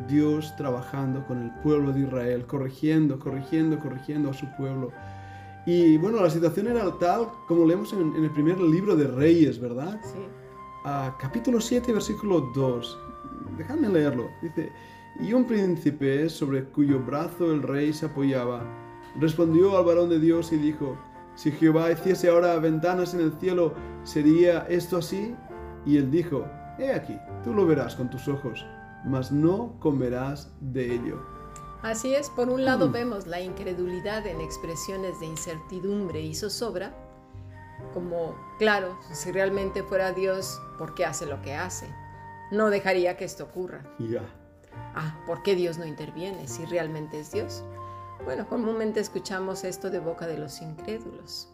Dios 0.07 0.55
trabajando 0.57 1.25
con 1.25 1.43
el 1.43 1.51
pueblo 1.61 1.93
de 1.93 2.01
Israel, 2.01 2.45
corrigiendo, 2.45 3.19
corrigiendo, 3.19 3.79
corrigiendo 3.79 4.29
a 4.29 4.33
su 4.33 4.47
pueblo. 4.57 4.91
Y 5.65 5.97
bueno, 5.97 6.21
la 6.21 6.29
situación 6.29 6.67
era 6.67 6.91
tal 6.97 7.27
como 7.47 7.65
leemos 7.65 7.93
en, 7.93 8.15
el 8.15 8.31
primer 8.31 8.59
libro 8.59 8.95
de 8.95 9.07
Reyes, 9.07 9.59
¿verdad? 9.59 9.99
Sí. 10.03 10.19
capítulo 11.19 11.59
7, 11.61 11.91
versículo 11.93 12.51
2. 12.55 12.99
Déjame 13.57 13.89
leerlo. 13.89 14.29
Dice, 14.41 14.71
y 15.19 15.33
un 15.33 15.45
príncipe 15.45 16.29
sobre 16.29 16.63
cuyo 16.65 16.99
brazo 16.99 17.51
el 17.51 17.61
rey 17.61 17.93
se 17.93 18.05
apoyaba, 18.05 18.63
respondió 19.19 19.77
al 19.77 19.85
varón 19.85 20.09
de 20.09 20.19
Dios 20.19 20.51
y 20.53 20.57
dijo, 20.57 20.97
si 21.39 21.53
Jehová 21.53 21.89
hiciese 21.89 22.27
ahora 22.27 22.59
ventanas 22.59 23.13
en 23.13 23.21
el 23.21 23.31
cielo, 23.39 23.73
¿sería 24.03 24.65
esto 24.67 24.97
así? 24.97 25.33
Y 25.85 25.95
él 25.95 26.11
dijo, 26.11 26.45
He 26.77 26.91
aquí, 26.91 27.17
tú 27.45 27.53
lo 27.53 27.65
verás 27.65 27.95
con 27.95 28.09
tus 28.09 28.27
ojos, 28.27 28.65
mas 29.05 29.31
no 29.31 29.73
comerás 29.79 30.51
de 30.59 30.95
ello. 30.95 31.23
Así 31.81 32.13
es, 32.13 32.29
por 32.29 32.49
un 32.49 32.65
lado 32.65 32.89
hmm. 32.89 32.91
vemos 32.91 33.25
la 33.25 33.39
incredulidad 33.39 34.27
en 34.27 34.41
expresiones 34.41 35.17
de 35.21 35.27
incertidumbre 35.27 36.19
y 36.19 36.35
zozobra, 36.35 36.93
como, 37.93 38.35
claro, 38.57 38.99
si 39.13 39.31
realmente 39.31 39.81
fuera 39.81 40.11
Dios, 40.11 40.61
¿por 40.77 40.93
qué 40.93 41.05
hace 41.05 41.25
lo 41.25 41.41
que 41.41 41.55
hace? 41.55 41.87
No 42.51 42.69
dejaría 42.69 43.15
que 43.15 43.23
esto 43.23 43.45
ocurra. 43.45 43.85
Ya. 43.97 44.23
Ah, 44.93 45.17
¿por 45.25 45.41
qué 45.43 45.55
Dios 45.55 45.77
no 45.77 45.85
interviene 45.85 46.49
si 46.49 46.65
realmente 46.65 47.17
es 47.21 47.31
Dios? 47.31 47.63
Bueno, 48.25 48.47
comúnmente 48.47 48.99
escuchamos 48.99 49.63
esto 49.63 49.89
de 49.89 49.99
boca 49.99 50.27
de 50.27 50.37
los 50.37 50.61
incrédulos. 50.61 51.49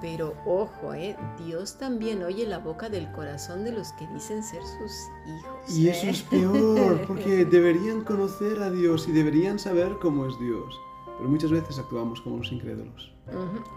Pero 0.00 0.34
ojo, 0.44 0.94
¿eh? 0.94 1.16
Dios 1.46 1.78
también 1.78 2.24
oye 2.24 2.44
la 2.44 2.58
boca 2.58 2.88
del 2.88 3.10
corazón 3.12 3.64
de 3.64 3.70
los 3.70 3.92
que 3.92 4.06
dicen 4.08 4.42
ser 4.42 4.60
sus 4.62 4.92
hijos. 5.26 5.78
Y 5.78 5.88
eso 5.88 6.06
¿eh? 6.06 6.10
es 6.10 6.22
peor, 6.22 7.00
porque 7.06 7.44
deberían 7.44 8.02
conocer 8.02 8.60
a 8.60 8.70
Dios 8.70 9.06
y 9.06 9.12
deberían 9.12 9.60
saber 9.60 9.96
cómo 10.00 10.26
es 10.26 10.36
Dios. 10.40 10.80
Pero 11.18 11.30
muchas 11.30 11.52
veces 11.52 11.78
actuamos 11.78 12.20
como 12.20 12.38
los 12.38 12.50
incrédulos. 12.50 13.12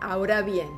Ahora 0.02 0.42
bien, 0.42 0.70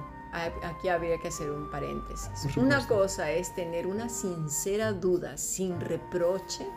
aquí 0.63 0.89
habría 0.89 1.17
que 1.17 1.29
hacer 1.29 1.49
un 1.49 1.69
paréntesis. 1.71 2.29
Una 2.57 2.85
cosa 2.85 3.31
es 3.31 3.55
tener 3.55 3.87
una 3.87 4.09
sincera 4.09 4.91
duda, 4.91 5.37
sin 5.37 5.79
reproche, 5.79 6.67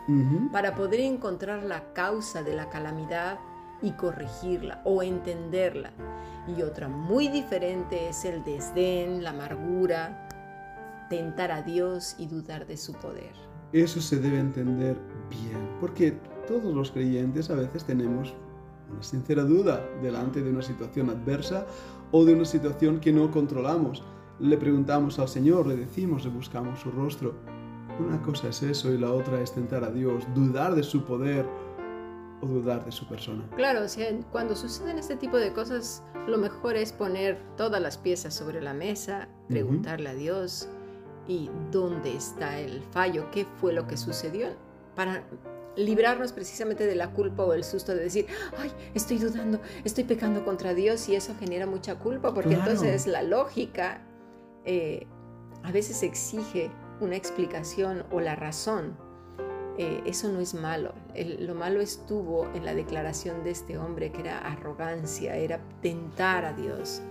para 0.53 0.75
poder 0.75 1.01
encontrar 1.01 1.63
la 1.63 1.91
causa 1.91 2.41
de 2.41 2.55
la 2.55 2.69
calamidad 2.69 3.39
y 3.81 3.91
corregirla 3.91 4.81
o 4.85 5.03
entenderla. 5.03 5.91
Y 6.47 6.61
otra 6.61 6.87
muy 6.87 7.27
diferente 7.27 8.09
es 8.09 8.25
el 8.25 8.43
desdén, 8.43 9.23
la 9.23 9.31
amargura, 9.31 10.27
tentar 11.09 11.51
a 11.51 11.61
Dios 11.61 12.15
y 12.17 12.27
dudar 12.27 12.65
de 12.67 12.77
su 12.77 12.93
poder. 12.93 13.33
Eso 13.73 14.01
se 14.01 14.19
debe 14.19 14.39
entender 14.39 14.97
bien, 15.29 15.77
porque 15.79 16.17
todos 16.47 16.73
los 16.73 16.91
creyentes 16.91 17.49
a 17.49 17.55
veces 17.55 17.85
tenemos 17.85 18.33
una 18.91 19.03
sincera 19.03 19.43
duda 19.43 19.85
delante 20.01 20.41
de 20.41 20.51
una 20.51 20.61
situación 20.61 21.09
adversa 21.09 21.65
o 22.11 22.25
de 22.25 22.33
una 22.33 22.45
situación 22.45 22.99
que 22.99 23.13
no 23.13 23.31
controlamos. 23.31 24.03
Le 24.39 24.57
preguntamos 24.57 25.19
al 25.19 25.29
Señor, 25.29 25.67
le 25.67 25.75
decimos, 25.75 26.25
le 26.25 26.31
buscamos 26.31 26.79
su 26.79 26.91
rostro. 26.91 27.35
Una 27.99 28.21
cosa 28.21 28.49
es 28.49 28.63
eso 28.63 28.91
y 28.91 28.97
la 28.97 29.11
otra 29.11 29.39
es 29.41 29.53
tentar 29.53 29.83
a 29.83 29.91
Dios, 29.91 30.25
dudar 30.33 30.75
de 30.75 30.83
su 30.83 31.03
poder 31.03 31.45
o 32.41 32.47
dudar 32.47 32.83
de 32.85 32.91
su 32.91 33.07
persona. 33.07 33.47
Claro, 33.55 33.83
o 33.83 33.87
sea, 33.87 34.07
cuando 34.31 34.55
suceden 34.55 34.97
este 34.97 35.15
tipo 35.15 35.37
de 35.37 35.53
cosas, 35.53 36.03
lo 36.27 36.37
mejor 36.37 36.75
es 36.75 36.91
poner 36.91 37.37
todas 37.55 37.81
las 37.81 37.97
piezas 37.97 38.33
sobre 38.33 38.61
la 38.61 38.73
mesa, 38.73 39.27
preguntarle 39.47 40.09
a 40.09 40.13
Dios 40.13 40.67
y 41.27 41.49
dónde 41.71 42.15
está 42.15 42.59
el 42.59 42.81
fallo, 42.91 43.29
qué 43.31 43.45
fue 43.59 43.73
lo 43.73 43.87
que 43.87 43.97
sucedió, 43.97 44.49
para 44.95 45.23
librarnos 45.75 46.33
precisamente 46.33 46.85
de 46.85 46.95
la 46.95 47.11
culpa 47.11 47.43
o 47.43 47.53
el 47.53 47.63
susto 47.63 47.93
de 47.93 48.03
decir, 48.03 48.27
ay, 48.57 48.71
estoy 48.93 49.17
dudando, 49.17 49.61
estoy 49.83 50.03
pecando 50.03 50.43
contra 50.43 50.73
Dios 50.73 51.07
y 51.09 51.15
eso 51.15 51.33
genera 51.39 51.65
mucha 51.65 51.97
culpa, 51.97 52.33
porque 52.33 52.55
entonces 52.55 53.07
la 53.07 53.23
lógica 53.23 54.05
eh, 54.65 55.07
a 55.63 55.71
veces 55.71 56.03
exige 56.03 56.71
una 56.99 57.15
explicación 57.15 58.03
o 58.11 58.19
la 58.19 58.35
razón 58.35 58.97
eh, 59.81 60.03
eso 60.05 60.27
no 60.27 60.41
es 60.41 60.53
malo. 60.53 60.93
lo 61.15 61.55
malo 61.55 61.81
estuvo 61.81 62.45
en 62.53 62.65
la 62.65 62.75
declaración 62.75 63.43
de 63.43 63.49
este 63.49 63.79
hombre, 63.79 64.11
que 64.11 64.21
era 64.21 64.37
arrogancia, 64.37 65.35
era 65.35 65.59
tentar 65.81 66.45
a 66.45 66.53
Dios. 66.53 67.01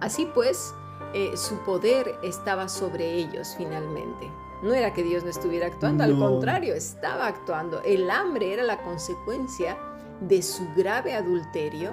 Así 0.00 0.28
pues, 0.34 0.74
eh, 1.14 1.34
su 1.34 1.56
poder 1.64 2.16
estaba 2.22 2.68
sobre 2.68 3.14
ellos 3.14 3.54
finalmente. 3.56 4.30
No 4.62 4.74
era 4.74 4.92
que 4.92 5.02
Dios 5.02 5.24
no 5.24 5.30
estuviera 5.30 5.68
actuando, 5.68 6.04
al 6.04 6.18
contrario, 6.18 6.74
estaba 6.74 7.28
actuando. 7.28 7.80
El 7.82 8.10
hambre 8.10 8.52
era 8.52 8.62
la 8.62 8.82
consecuencia 8.82 9.78
de 10.20 10.42
su 10.42 10.68
grave 10.76 11.14
adulterio, 11.14 11.92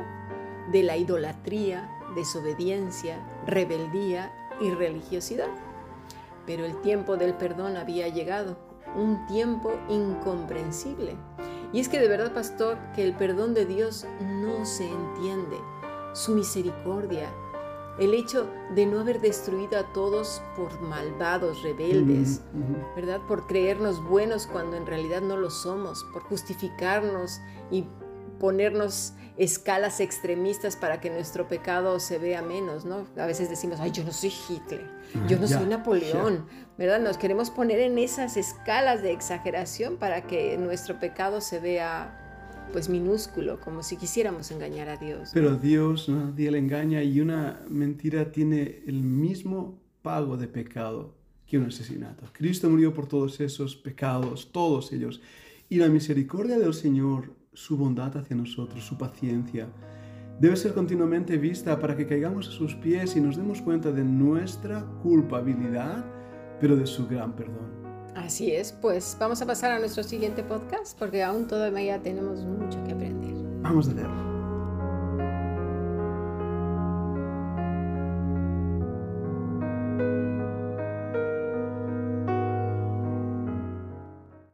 de 0.70 0.84
la 0.84 0.98
idolatría, 0.98 1.90
desobediencia, 2.14 3.26
rebeldía 3.48 4.34
y 4.60 4.70
religiosidad. 4.72 5.48
Pero 6.46 6.66
el 6.66 6.82
tiempo 6.82 7.16
del 7.16 7.36
perdón 7.36 7.78
había 7.78 8.10
llegado 8.10 8.69
un 8.96 9.26
tiempo 9.28 9.72
incomprensible. 9.90 11.16
Y 11.72 11.80
es 11.80 11.90
que 11.90 12.00
de 12.00 12.08
verdad, 12.08 12.34
pastor, 12.34 12.78
que 12.96 13.04
el 13.04 13.16
perdón 13.16 13.54
de 13.54 13.66
Dios 13.66 14.06
no 14.22 14.66
se 14.66 14.90
entiende. 14.90 15.58
Su 16.14 16.34
misericordia, 16.34 17.30
el 18.00 18.14
hecho 18.14 18.48
de 18.74 18.86
no 18.86 19.00
haber 19.00 19.22
destruido 19.22 19.78
a 19.78 19.94
todos 19.94 20.42
por 20.56 20.82
malvados, 20.82 21.62
rebeldes, 21.62 22.42
¿verdad? 22.96 23.20
Por 23.28 23.46
creernos 23.46 24.02
buenos 24.04 24.48
cuando 24.48 24.78
en 24.78 24.88
realidad 24.88 25.22
no 25.22 25.38
lo 25.38 25.50
somos, 25.50 26.06
por 26.14 26.24
justificarnos 26.24 27.42
y 27.70 27.86
ponernos 28.40 29.14
escalas 29.38 30.02
extremistas 30.02 30.76
para 30.76 31.00
que 31.00 31.10
nuestro 31.10 31.48
pecado 31.48 32.00
se 32.00 32.20
vea 32.20 32.42
menos, 32.42 32.84
¿no? 32.84 33.08
A 33.18 33.26
veces 33.26 33.50
decimos, 33.50 33.80
ay, 33.80 33.92
yo 33.92 34.04
no 34.04 34.12
soy 34.12 34.34
Hitler, 34.50 34.86
yo 35.30 35.40
no 35.40 35.48
soy 35.48 35.66
Napoleón, 35.66 36.46
¿verdad? 36.78 37.00
Nos 37.00 37.18
queremos 37.18 37.50
poner 37.50 37.80
en 37.80 37.98
esas 37.98 38.36
escalas 38.36 39.02
de 39.02 39.14
exageración 39.14 39.98
para 39.98 40.28
que 40.28 40.58
nuestro 40.58 41.00
pecado 41.00 41.40
se 41.40 41.60
vea 41.60 42.16
pues 42.74 42.90
minúsculo, 42.90 43.60
como 43.60 43.82
si 43.82 43.96
quisiéramos 43.96 44.52
engañar 44.52 44.90
a 44.90 44.98
Dios. 44.98 45.32
Pero 45.34 45.56
Dios 45.56 46.10
nadie 46.10 46.52
le 46.52 46.60
engaña 46.60 47.02
y 47.02 47.22
una 47.22 47.64
mentira 47.68 48.32
tiene 48.32 48.84
el 48.86 49.02
mismo 49.02 49.80
pago 50.02 50.38
de 50.38 50.48
pecado 50.48 51.16
que 51.48 51.58
un 51.58 51.66
asesinato. 51.66 52.26
Cristo 52.34 52.70
murió 52.70 52.94
por 52.94 53.08
todos 53.08 53.40
esos 53.40 53.76
pecados, 53.76 54.52
todos 54.52 54.92
ellos. 54.92 55.22
Y 55.68 55.78
la 55.78 55.88
misericordia 55.88 56.60
del 56.60 56.74
Señor 56.74 57.39
su 57.54 57.78
bondad 57.78 58.16
hacia 58.18 58.36
nosotros, 58.36 58.84
su 58.84 58.98
paciencia, 58.98 59.68
debe 60.40 60.56
ser 60.56 60.74
continuamente 60.74 61.38
vista 61.38 61.80
para 61.80 61.96
que 61.96 62.08
caigamos 62.08 62.48
a 62.48 62.52
sus 62.52 62.76
pies 62.76 63.16
y 63.16 63.22
nos 63.22 63.38
demos 63.38 63.62
cuenta 63.62 63.92
de 63.92 64.04
nuestra 64.04 64.86
culpabilidad, 65.02 66.06
pero 66.60 66.76
de 66.76 66.86
su 66.86 67.08
gran 67.08 67.36
perdón. 67.36 67.70
Así 68.16 68.52
es, 68.52 68.72
pues 68.72 69.16
vamos 69.20 69.42
a 69.42 69.46
pasar 69.46 69.72
a 69.72 69.80
nuestro 69.80 70.04
siguiente 70.04 70.44
podcast 70.44 70.98
porque 70.98 71.24
aún 71.24 71.48
todavía 71.48 72.02
tenemos 72.02 72.44
mucho 72.44 72.84
que 72.84 72.94
aprender. 72.94 73.34
Vamos 73.62 73.90
a 73.90 73.94
leerlo. 73.94 74.29